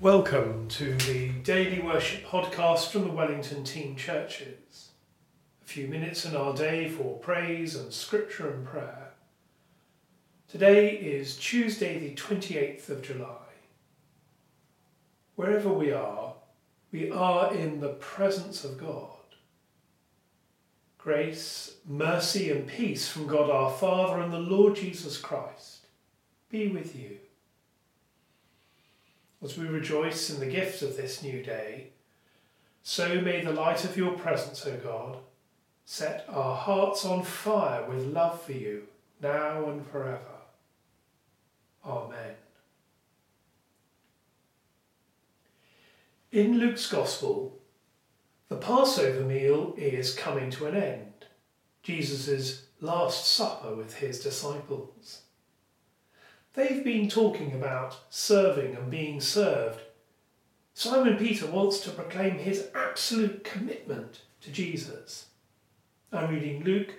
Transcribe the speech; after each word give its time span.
Welcome 0.00 0.68
to 0.68 0.94
the 0.94 1.30
daily 1.42 1.80
worship 1.80 2.24
podcast 2.24 2.92
from 2.92 3.02
the 3.02 3.10
Wellington 3.10 3.64
Team 3.64 3.96
Churches. 3.96 4.90
A 5.60 5.64
few 5.64 5.88
minutes 5.88 6.24
in 6.24 6.36
our 6.36 6.54
day 6.54 6.88
for 6.88 7.18
praise 7.18 7.74
and 7.74 7.92
scripture 7.92 8.48
and 8.48 8.64
prayer. 8.64 9.10
Today 10.46 10.90
is 10.90 11.36
Tuesday, 11.36 11.98
the 11.98 12.14
28th 12.14 12.88
of 12.90 13.02
July. 13.02 13.48
Wherever 15.34 15.72
we 15.72 15.90
are, 15.90 16.34
we 16.92 17.10
are 17.10 17.52
in 17.52 17.80
the 17.80 17.94
presence 17.94 18.62
of 18.62 18.78
God. 18.78 19.34
Grace, 20.96 21.74
mercy, 21.84 22.52
and 22.52 22.68
peace 22.68 23.08
from 23.08 23.26
God 23.26 23.50
our 23.50 23.72
Father 23.72 24.22
and 24.22 24.32
the 24.32 24.38
Lord 24.38 24.76
Jesus 24.76 25.16
Christ 25.16 25.86
be 26.48 26.68
with 26.68 26.94
you 26.94 27.18
as 29.42 29.56
we 29.56 29.66
rejoice 29.66 30.30
in 30.30 30.40
the 30.40 30.46
gift 30.46 30.82
of 30.82 30.96
this 30.96 31.22
new 31.22 31.42
day, 31.42 31.88
so 32.82 33.20
may 33.20 33.44
the 33.44 33.52
light 33.52 33.84
of 33.84 33.96
your 33.96 34.12
presence, 34.12 34.66
O 34.66 34.76
God, 34.76 35.18
set 35.84 36.24
our 36.28 36.56
hearts 36.56 37.04
on 37.04 37.22
fire 37.22 37.88
with 37.88 38.06
love 38.06 38.42
for 38.42 38.52
you, 38.52 38.84
now 39.22 39.68
and 39.68 39.86
forever. 39.86 40.20
Amen. 41.84 42.34
In 46.30 46.58
Luke's 46.58 46.90
Gospel, 46.90 47.58
the 48.48 48.56
Passover 48.56 49.24
meal 49.24 49.74
is 49.76 50.14
coming 50.14 50.50
to 50.50 50.66
an 50.66 50.74
end, 50.74 51.26
Jesus' 51.82 52.66
last 52.80 53.26
supper 53.26 53.74
with 53.74 53.94
his 53.94 54.20
disciples. 54.20 55.22
They've 56.58 56.82
been 56.82 57.08
talking 57.08 57.52
about 57.52 58.00
serving 58.10 58.74
and 58.74 58.90
being 58.90 59.20
served. 59.20 59.78
Simon 60.74 61.16
Peter 61.16 61.46
wants 61.46 61.78
to 61.82 61.90
proclaim 61.90 62.36
his 62.36 62.66
absolute 62.74 63.44
commitment 63.44 64.22
to 64.40 64.50
Jesus. 64.50 65.26
I'm 66.12 66.34
reading 66.34 66.64
Luke 66.64 66.94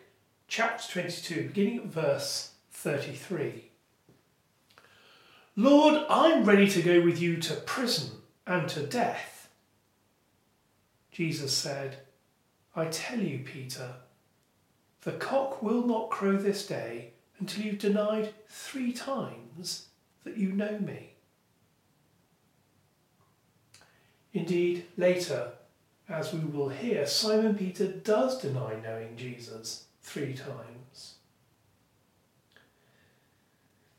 chapter 0.48 1.02
22, 1.02 1.48
beginning 1.50 1.80
at 1.80 1.86
verse 1.88 2.52
33. 2.72 3.66
Lord, 5.58 6.06
I'm 6.10 6.46
ready 6.46 6.70
to 6.70 6.82
go 6.82 7.02
with 7.02 7.22
you 7.22 7.36
to 7.42 7.56
prison 7.56 8.12
and 8.48 8.70
to 8.70 8.88
death. 8.88 9.50
Jesus 11.12 11.52
said, 11.52 11.98
I 12.78 12.86
tell 12.86 13.20
you, 13.20 13.40
Peter, 13.40 13.96
the 15.02 15.12
cock 15.12 15.62
will 15.62 15.86
not 15.86 16.10
crow 16.10 16.38
this 16.38 16.66
day 16.66 17.12
until 17.40 17.64
you've 17.64 17.80
denied 17.80 18.34
three 18.48 18.92
times 18.92 19.88
that 20.24 20.38
you 20.38 20.52
know 20.52 20.78
me. 20.80 21.14
Indeed, 24.34 24.86
later, 24.98 25.54
as 26.08 26.34
we 26.34 26.40
will 26.40 26.70
hear, 26.70 27.06
Simon 27.08 27.56
Peter 27.56 27.88
does 27.88 28.42
deny 28.42 28.76
knowing 28.84 29.16
Jesus 29.16 29.86
three 30.02 30.34
times. 30.34 31.16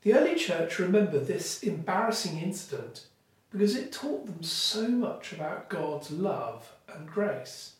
The 0.01 0.13
early 0.13 0.35
church 0.35 0.79
remember 0.79 1.19
this 1.19 1.63
embarrassing 1.63 2.39
incident 2.39 3.07
because 3.51 3.75
it 3.75 3.91
taught 3.91 4.25
them 4.25 4.41
so 4.41 4.87
much 4.87 5.33
about 5.33 5.69
God's 5.69 6.09
love 6.11 6.71
and 6.93 7.07
grace. 7.07 7.73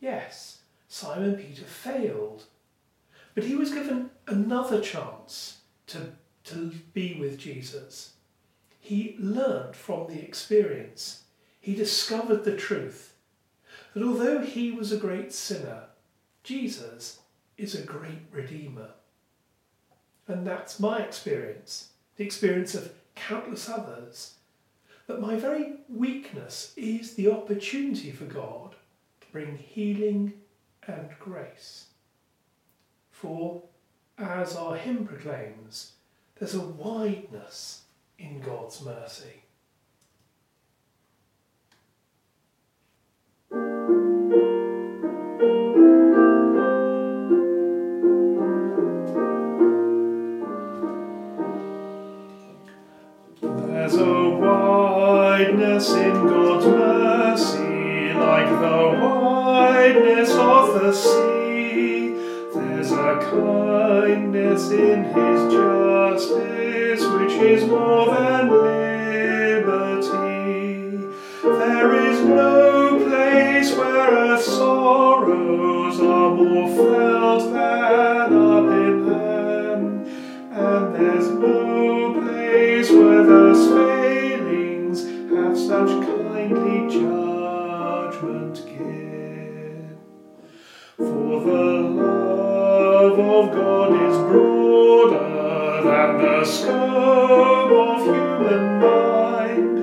Yes, 0.00 0.58
Simon 0.88 1.36
Peter 1.36 1.64
failed 1.64 2.44
but 3.38 3.46
he 3.46 3.54
was 3.54 3.72
given 3.72 4.10
another 4.26 4.80
chance 4.80 5.58
to, 5.86 6.10
to 6.42 6.72
be 6.92 7.14
with 7.20 7.38
Jesus. 7.38 8.14
He 8.80 9.14
learned 9.16 9.76
from 9.76 10.08
the 10.08 10.20
experience. 10.20 11.22
He 11.60 11.76
discovered 11.76 12.42
the 12.42 12.56
truth 12.56 13.14
that 13.94 14.02
although 14.02 14.40
he 14.40 14.72
was 14.72 14.90
a 14.90 14.96
great 14.96 15.32
sinner, 15.32 15.84
Jesus 16.42 17.20
is 17.56 17.76
a 17.76 17.82
great 17.82 18.26
redeemer. 18.32 18.88
And 20.26 20.44
that's 20.44 20.80
my 20.80 20.98
experience, 20.98 21.90
the 22.16 22.24
experience 22.24 22.74
of 22.74 22.92
countless 23.14 23.68
others. 23.68 24.34
That 25.06 25.20
my 25.20 25.36
very 25.36 25.74
weakness 25.88 26.72
is 26.76 27.14
the 27.14 27.30
opportunity 27.30 28.10
for 28.10 28.24
God 28.24 28.74
to 29.20 29.26
bring 29.30 29.58
healing 29.58 30.32
and 30.88 31.10
grace. 31.20 31.87
For, 33.20 33.62
as 34.16 34.54
our 34.54 34.76
hymn 34.76 35.04
proclaims, 35.04 35.94
there's 36.38 36.54
a 36.54 36.60
wideness 36.60 37.82
in 38.16 38.38
God's 38.38 38.80
mercy. 38.80 39.42
There's 53.42 53.96
a 53.96 54.28
wideness 54.30 55.90
in 55.90 56.12
God's 56.24 56.66
mercy, 56.66 58.12
like 58.14 58.48
the 58.60 58.98
wideness 59.02 60.30
of 60.30 60.74
the 60.74 60.92
sea 60.92 61.37
kindness 62.90 64.70
in 64.70 65.04
his 65.04 65.52
justice, 65.52 67.04
which 67.06 67.32
is 67.32 67.64
more 67.66 68.06
than 68.14 68.50
liberty. 68.50 70.08
There 71.42 71.94
is 72.10 72.20
no 72.24 72.98
place 73.04 73.72
where 73.76 74.10
earth's 74.10 74.46
sorrows 74.46 76.00
are 76.00 76.34
more 76.34 76.68
felt 76.76 77.52
than 77.52 78.32
up 78.32 78.64
in 78.64 79.08
heaven, 79.08 80.06
and 80.52 80.94
there's 80.94 81.28
no 81.28 82.14
place 82.22 82.90
where 82.90 83.24
those 83.24 83.68
failings 83.68 85.04
have 85.30 85.56
such 85.58 85.90
kindly 86.06 86.88
judgment 86.90 88.64
give. 88.66 89.07
Of 93.18 93.50
God 93.52 93.92
is 93.94 94.16
broader 94.30 95.82
than 95.82 96.18
the 96.18 96.44
scope 96.44 97.72
of 97.72 98.04
human 98.04 98.80
mind, 98.80 99.78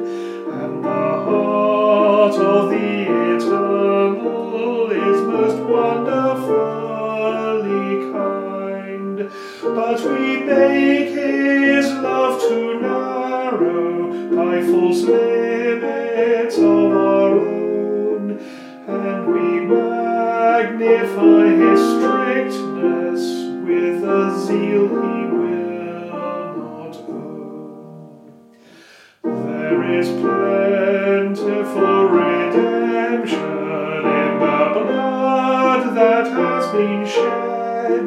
and 0.54 0.84
the 0.84 0.90
heart 0.90 2.36
of 2.36 2.70
the 2.70 3.02
eternal 3.36 4.92
is 4.92 5.22
most 5.22 5.58
wonderfully 5.70 8.12
kind. 8.14 9.30
But 9.62 10.02
we 10.02 10.38
make 10.44 11.10
his 11.10 11.88
love 11.96 12.40
too 12.42 12.80
narrow 12.80 14.12
by 14.34 14.62
false 14.62 15.02
limits 15.02 16.58
of 16.58 16.92
our 16.94 17.38
own, 17.38 18.40
and 18.88 19.28
we 19.28 19.60
magnify 19.66 21.48
his 21.48 21.80
strictness 21.98 22.95
with 23.86 24.04
a 24.04 24.40
zeal 24.40 24.88
he 24.88 24.96
will 25.38 26.06
not 26.58 26.96
own. 27.08 28.34
There 29.24 29.84
is 30.00 30.08
plentiful 30.10 32.06
redemption 32.06 33.40
in 34.20 34.32
the 34.44 34.62
blood 34.76 35.96
that 35.96 36.26
has 36.40 36.66
been 36.74 37.06
shed. 37.06 38.06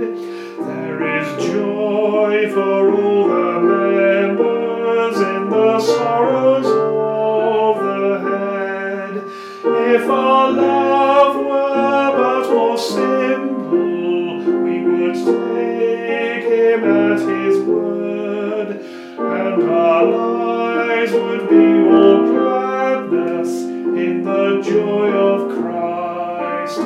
There 0.69 1.01
is 1.19 1.29
joy 1.47 2.51
for 2.53 2.81
all 3.01 3.29
the 3.29 3.61
members 3.61 5.17
in 5.21 5.43
the 5.51 5.79
sorrows 5.81 6.67
of 6.67 7.75
the 7.85 8.19
head. 8.29 9.15
If 9.95 10.11
our 10.11 10.51
love 10.51 11.37
were 11.37 12.11
but 12.19 12.45
more 12.53 12.79
simple, 12.79 14.39
we 14.65 14.77
would 14.85 15.48
him 16.69 16.85
at 16.85 17.19
his 17.19 17.61
word, 17.61 18.85
and 19.19 19.63
our 19.63 20.05
lives 20.05 21.13
would 21.13 21.49
be 21.49 21.89
all 21.89 22.27
gladness 22.27 23.49
in 23.63 24.23
the 24.25 24.61
joy 24.63 25.11
of 25.11 25.49
Christ 25.57 26.79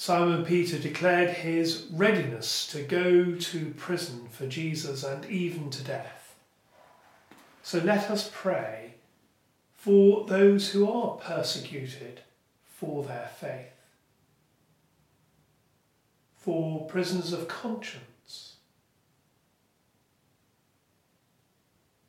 Simon 0.00 0.46
Peter 0.46 0.78
declared 0.78 1.28
his 1.28 1.86
readiness 1.92 2.66
to 2.68 2.80
go 2.80 3.34
to 3.34 3.74
prison 3.76 4.26
for 4.30 4.46
Jesus 4.46 5.04
and 5.04 5.26
even 5.26 5.68
to 5.68 5.84
death. 5.84 6.36
So 7.62 7.80
let 7.80 8.10
us 8.10 8.30
pray 8.32 8.94
for 9.74 10.24
those 10.24 10.70
who 10.70 10.90
are 10.90 11.18
persecuted 11.18 12.22
for 12.64 13.04
their 13.04 13.30
faith, 13.38 13.74
for 16.34 16.86
prisoners 16.86 17.34
of 17.34 17.46
conscience, 17.46 18.54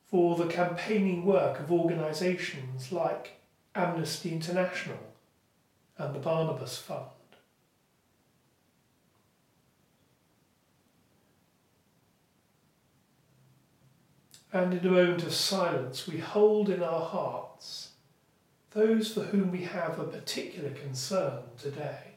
for 0.08 0.38
the 0.38 0.48
campaigning 0.48 1.26
work 1.26 1.60
of 1.60 1.74
organisations 1.74 2.94
like 2.94 3.42
Amnesty 3.76 4.32
International 4.32 5.12
and 5.98 6.16
the 6.16 6.20
Barnabas 6.20 6.78
Fund. 6.78 7.08
And 14.54 14.74
in 14.74 14.86
a 14.86 14.92
moment 14.92 15.24
of 15.24 15.34
silence, 15.34 16.08
we 16.08 16.18
hold 16.18 16.70
in 16.70 16.84
our 16.84 17.06
hearts 17.06 17.90
those 18.72 19.14
for 19.14 19.22
whom 19.22 19.52
we 19.52 19.64
have 19.64 20.00
a 20.00 20.04
particular 20.04 20.72
concern 20.72 21.44
today. 21.58 22.12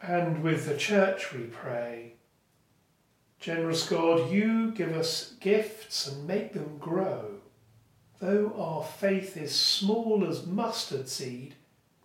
And 0.00 0.42
with 0.42 0.66
the 0.66 0.76
church 0.76 1.32
we 1.32 1.44
pray, 1.44 2.14
Generous 3.44 3.86
God, 3.86 4.30
you 4.30 4.70
give 4.70 4.92
us 4.92 5.34
gifts 5.38 6.06
and 6.06 6.26
make 6.26 6.54
them 6.54 6.78
grow. 6.78 7.40
Though 8.18 8.54
our 8.58 8.82
faith 8.82 9.36
is 9.36 9.54
small 9.54 10.26
as 10.26 10.46
mustard 10.46 11.10
seed, 11.10 11.54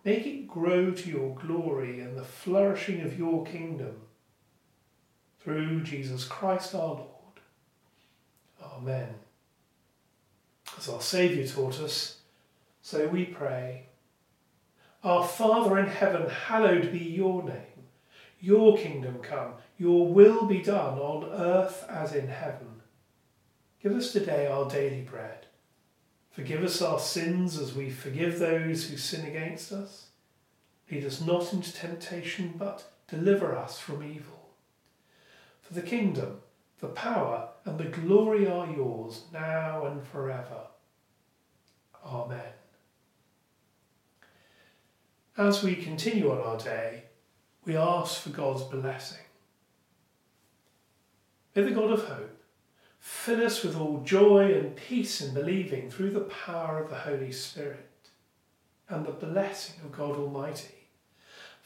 Make 0.04 0.26
it 0.26 0.48
grow 0.48 0.92
to 0.92 1.10
your 1.10 1.34
glory 1.34 2.00
and 2.00 2.16
the 2.16 2.24
flourishing 2.24 3.02
of 3.02 3.18
your 3.18 3.44
kingdom. 3.44 3.96
Through 5.40 5.82
Jesus 5.82 6.24
Christ 6.24 6.74
our 6.74 6.94
Lord. 6.94 7.06
Amen. 8.62 9.14
As 10.78 10.88
our 10.88 11.00
Saviour 11.00 11.46
taught 11.46 11.80
us, 11.80 12.18
so 12.82 13.08
we 13.08 13.24
pray. 13.26 13.86
Our 15.02 15.26
Father 15.26 15.78
in 15.78 15.86
heaven, 15.86 16.28
hallowed 16.28 16.92
be 16.92 16.98
your 16.98 17.42
name. 17.42 17.56
Your 18.40 18.76
kingdom 18.78 19.18
come, 19.18 19.54
your 19.78 20.12
will 20.12 20.46
be 20.46 20.62
done 20.62 20.98
on 20.98 21.24
earth 21.30 21.84
as 21.88 22.14
in 22.14 22.28
heaven. 22.28 22.80
Give 23.82 23.92
us 23.92 24.12
today 24.12 24.46
our 24.46 24.68
daily 24.68 25.02
bread 25.02 25.46
Forgive 26.30 26.62
us 26.62 26.80
our 26.80 27.00
sins 27.00 27.58
as 27.58 27.74
we 27.74 27.90
forgive 27.90 28.38
those 28.38 28.84
who 28.84 28.96
sin 28.96 29.26
against 29.26 29.72
us. 29.72 30.06
Lead 30.90 31.04
us 31.04 31.20
not 31.20 31.52
into 31.52 31.72
temptation, 31.72 32.54
but 32.56 32.84
deliver 33.08 33.56
us 33.56 33.78
from 33.78 34.02
evil. 34.02 34.50
For 35.60 35.74
the 35.74 35.82
kingdom, 35.82 36.40
the 36.80 36.88
power, 36.88 37.48
and 37.64 37.78
the 37.78 37.84
glory 37.84 38.48
are 38.48 38.70
yours, 38.70 39.22
now 39.32 39.86
and 39.86 40.02
forever. 40.02 40.68
Amen. 42.04 42.40
As 45.36 45.62
we 45.62 45.74
continue 45.74 46.30
on 46.30 46.38
our 46.38 46.58
day, 46.58 47.04
we 47.64 47.76
ask 47.76 48.20
for 48.20 48.30
God's 48.30 48.62
blessing. 48.62 49.24
May 51.54 51.62
the 51.62 51.70
God 51.72 51.90
of 51.90 52.04
hope 52.04 52.39
Fill 53.00 53.44
us 53.44 53.64
with 53.64 53.76
all 53.76 54.02
joy 54.02 54.52
and 54.52 54.76
peace 54.76 55.22
in 55.22 55.32
believing 55.32 55.90
through 55.90 56.10
the 56.10 56.20
power 56.20 56.82
of 56.82 56.90
the 56.90 56.96
Holy 56.96 57.32
Spirit 57.32 58.10
and 58.88 59.06
the 59.06 59.10
blessing 59.10 59.76
of 59.82 59.90
God 59.90 60.16
Almighty. 60.16 60.74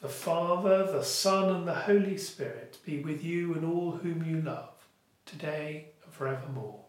The 0.00 0.08
Father, 0.08 0.86
the 0.86 1.02
Son, 1.02 1.52
and 1.54 1.66
the 1.66 1.74
Holy 1.74 2.16
Spirit 2.16 2.78
be 2.84 3.00
with 3.00 3.24
you 3.24 3.54
and 3.54 3.64
all 3.64 3.92
whom 3.92 4.24
you 4.24 4.42
love, 4.42 4.86
today 5.26 5.88
and 6.04 6.12
forevermore. 6.12 6.84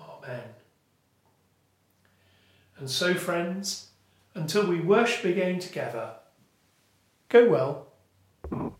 Amen. 0.00 0.44
And 2.78 2.88
so, 2.88 3.14
friends, 3.14 3.88
until 4.34 4.66
we 4.66 4.80
worship 4.80 5.24
again 5.24 5.58
together, 5.58 6.12
go 7.28 7.48
well. 7.48 8.77